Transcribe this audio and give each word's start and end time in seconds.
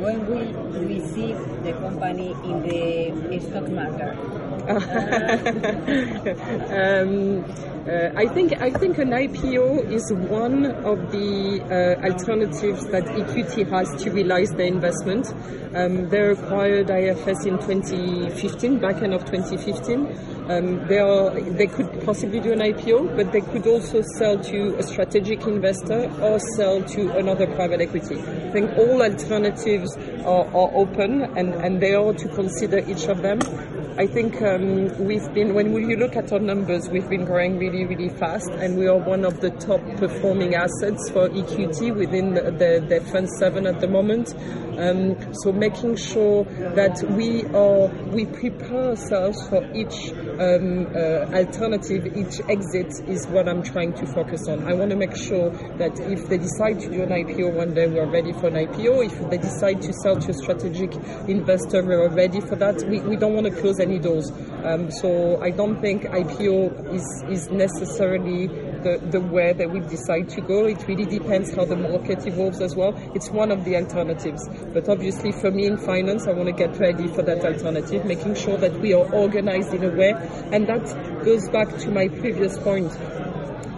when 0.00 0.26
will 0.26 0.84
we 0.88 1.00
see 1.12 1.32
the 1.62 1.72
company 1.74 2.30
in 2.44 2.62
the 2.62 3.40
stock 3.40 3.68
market? 3.68 4.16
um, 6.70 7.44
uh, 7.88 8.10
I 8.14 8.26
think 8.34 8.60
I 8.60 8.70
think 8.70 8.98
an 8.98 9.10
IPO 9.10 9.90
is 9.90 10.12
one 10.12 10.66
of 10.66 11.10
the 11.12 11.60
uh, 11.64 12.06
alternatives 12.06 12.86
that 12.88 13.04
EQT 13.04 13.68
has 13.70 14.02
to 14.02 14.10
realize 14.10 14.50
their 14.50 14.66
investment. 14.66 15.32
Um, 15.74 16.08
they 16.08 16.30
acquired 16.30 16.90
IFS 16.90 17.46
in 17.46 17.58
2015, 17.58 18.78
back 18.80 19.02
end 19.02 19.14
of 19.14 19.24
2015. 19.24 20.39
Um, 20.50 20.84
they 20.88 20.98
are 20.98 21.30
they 21.30 21.68
could 21.68 22.04
possibly 22.04 22.40
do 22.40 22.50
an 22.52 22.58
IPO, 22.58 23.16
but 23.16 23.30
they 23.30 23.40
could 23.40 23.68
also 23.68 24.02
sell 24.18 24.36
to 24.36 24.76
a 24.78 24.82
strategic 24.82 25.46
investor 25.46 26.10
or 26.20 26.40
sell 26.56 26.82
to 26.82 27.16
another 27.16 27.46
private 27.54 27.80
equity. 27.80 28.16
I 28.18 28.50
think 28.50 28.76
all 28.76 29.00
alternatives 29.00 29.96
are, 30.24 30.46
are 30.46 30.70
open, 30.74 31.22
and, 31.38 31.54
and 31.54 31.80
they 31.80 31.94
are 31.94 32.12
to 32.12 32.28
consider 32.30 32.78
each 32.78 33.04
of 33.04 33.22
them. 33.22 33.38
I 34.00 34.06
think 34.06 34.40
um, 34.40 34.86
we've 35.04 35.30
been, 35.34 35.52
when 35.52 35.74
you 35.74 35.96
look 35.96 36.16
at 36.16 36.32
our 36.32 36.38
numbers, 36.38 36.88
we've 36.88 37.08
been 37.08 37.26
growing 37.26 37.58
really, 37.58 37.84
really 37.84 38.08
fast, 38.08 38.48
and 38.48 38.78
we 38.78 38.86
are 38.86 38.96
one 38.96 39.26
of 39.26 39.40
the 39.40 39.50
top 39.50 39.80
performing 39.98 40.54
assets 40.54 41.10
for 41.10 41.28
EQT 41.28 41.94
within 41.96 42.32
the, 42.32 42.84
the, 42.88 43.00
Fund 43.12 43.28
7 43.28 43.66
at 43.66 43.80
the 43.80 43.88
moment. 43.88 44.34
Um, 44.78 45.34
so 45.34 45.52
making 45.52 45.96
sure 45.96 46.44
that 46.44 47.02
we 47.10 47.44
are, 47.46 47.88
we 48.06 48.24
prepare 48.24 48.90
ourselves 48.90 49.46
for 49.50 49.62
each 49.74 50.12
um, 50.40 50.86
uh, 50.96 51.36
alternative, 51.36 52.16
each 52.16 52.40
exit 52.48 53.06
is 53.06 53.26
what 53.26 53.46
I'm 53.46 53.62
trying 53.62 53.92
to 53.94 54.06
focus 54.06 54.48
on. 54.48 54.66
I 54.66 54.72
want 54.72 54.90
to 54.90 54.96
make 54.96 55.14
sure 55.14 55.50
that 55.76 56.00
if 56.00 56.28
they 56.28 56.38
decide 56.38 56.80
to 56.80 56.90
do 56.90 57.02
an 57.02 57.10
IPO 57.10 57.52
one 57.52 57.74
day, 57.74 57.86
we 57.86 57.98
are 57.98 58.10
ready 58.10 58.32
for 58.32 58.48
an 58.48 58.54
IPO. 58.54 59.04
If 59.04 59.30
they 59.30 59.36
decide 59.36 59.82
to 59.82 59.92
sell 59.92 60.16
to 60.18 60.30
a 60.30 60.34
strategic 60.34 60.94
investor, 61.28 61.82
we 61.82 61.94
are 61.94 62.08
ready 62.08 62.40
for 62.40 62.56
that. 62.56 62.82
We, 62.88 63.00
we 63.00 63.16
don't 63.16 63.34
want 63.34 63.46
to 63.48 63.60
close 63.60 63.80
any 63.80 63.98
doors. 63.98 64.32
Um, 64.64 64.90
so 64.90 65.40
I 65.42 65.50
don't 65.50 65.80
think 65.80 66.04
IPO 66.04 66.94
is, 66.94 67.24
is 67.28 67.50
necessarily 67.50 68.46
the, 68.82 68.98
the 69.10 69.20
way 69.20 69.52
that 69.52 69.70
we 69.70 69.80
decide 69.80 70.28
to 70.30 70.40
go. 70.40 70.66
It 70.66 70.86
really 70.88 71.06
depends 71.06 71.54
how 71.54 71.64
the 71.64 71.76
market 71.76 72.26
evolves 72.26 72.60
as 72.60 72.74
well. 72.74 72.94
It's 73.14 73.30
one 73.30 73.50
of 73.50 73.64
the 73.64 73.76
alternatives. 73.76 74.48
But 74.72 74.88
obviously 74.88 75.32
for 75.32 75.50
me 75.50 75.66
in 75.66 75.76
finance, 75.76 76.26
I 76.26 76.32
want 76.32 76.46
to 76.46 76.52
get 76.52 76.78
ready 76.78 77.08
for 77.08 77.22
that 77.22 77.44
alternative, 77.44 78.04
making 78.04 78.34
sure 78.34 78.56
that 78.58 78.72
we 78.80 78.94
are 78.94 79.12
organized 79.12 79.74
in 79.74 79.84
a 79.84 79.90
way. 79.90 80.14
And 80.52 80.66
that 80.66 81.24
goes 81.24 81.48
back 81.48 81.76
to 81.78 81.90
my 81.90 82.08
previous 82.08 82.58
point. 82.58 82.90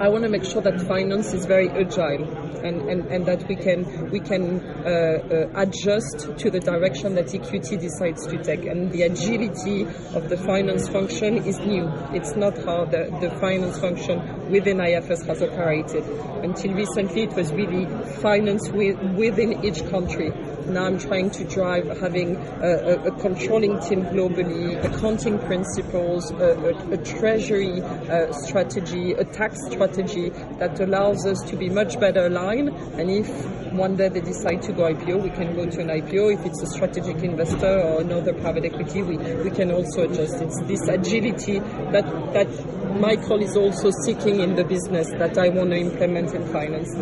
I 0.00 0.08
want 0.08 0.24
to 0.24 0.30
make 0.30 0.44
sure 0.44 0.62
that 0.62 0.80
finance 0.80 1.34
is 1.34 1.44
very 1.44 1.68
agile 1.68 2.24
and, 2.64 2.88
and, 2.88 3.06
and 3.08 3.26
that 3.26 3.46
we 3.48 3.54
can 3.54 4.10
we 4.10 4.20
can 4.20 4.60
uh, 4.60 4.88
uh, 4.88 5.60
adjust 5.60 6.38
to 6.38 6.50
the 6.50 6.58
direction 6.58 7.16
that 7.16 7.26
EQT 7.26 7.78
decides 7.78 8.26
to 8.28 8.42
take. 8.42 8.64
And 8.64 8.90
the 8.92 9.02
agility 9.02 9.82
of 10.16 10.30
the 10.30 10.38
finance 10.38 10.88
function 10.88 11.36
is 11.44 11.58
new. 11.58 11.86
It's 12.14 12.34
not 12.34 12.56
how 12.64 12.86
the, 12.86 13.14
the 13.20 13.30
finance 13.40 13.78
function 13.78 14.50
within 14.50 14.80
IFS 14.80 15.26
has 15.26 15.42
operated. 15.42 16.04
Until 16.42 16.72
recently, 16.72 17.24
it 17.24 17.34
was 17.34 17.52
really 17.52 17.84
finance 18.22 18.70
with, 18.70 18.98
within 19.16 19.62
each 19.64 19.86
country. 19.90 20.32
Now 20.66 20.84
I'm 20.84 20.98
trying 20.98 21.30
to 21.32 21.44
drive 21.44 21.88
having 21.98 22.36
a, 22.36 22.68
a, 22.68 23.06
a 23.08 23.20
controlling 23.20 23.80
team 23.80 24.04
globally, 24.04 24.82
accounting 24.84 25.38
principles, 25.40 26.30
a, 26.30 26.74
a 26.92 26.96
treasury 26.98 27.82
uh, 27.82 28.32
strategy, 28.32 29.12
a 29.12 29.24
tax 29.24 29.58
strategy 29.92 30.30
that 30.58 30.78
allows 30.80 31.26
us 31.26 31.38
to 31.50 31.56
be 31.56 31.68
much 31.68 31.98
better 31.98 32.26
aligned. 32.26 32.68
And 32.98 33.10
if 33.10 33.28
one 33.72 33.96
day 33.96 34.08
they 34.08 34.20
decide 34.20 34.62
to 34.62 34.72
go 34.72 34.92
IPO, 34.92 35.22
we 35.22 35.30
can 35.30 35.54
go 35.54 35.68
to 35.68 35.80
an 35.80 35.88
IPO. 35.88 36.38
If 36.38 36.46
it's 36.46 36.62
a 36.62 36.66
strategic 36.66 37.22
investor 37.22 37.80
or 37.80 38.00
another 38.00 38.32
private 38.34 38.64
equity, 38.64 39.02
we, 39.02 39.16
we 39.16 39.50
can 39.50 39.70
also 39.70 40.08
adjust. 40.08 40.40
It's 40.40 40.62
this 40.62 40.88
agility 40.88 41.58
that, 41.92 42.04
that 42.32 43.00
Michael 43.00 43.42
is 43.42 43.56
also 43.56 43.90
seeking 44.04 44.40
in 44.40 44.54
the 44.54 44.64
business 44.64 45.08
that 45.10 45.38
I 45.38 45.48
want 45.48 45.70
to 45.70 45.76
implement 45.76 46.34
in 46.34 46.46
finance. 46.52 46.94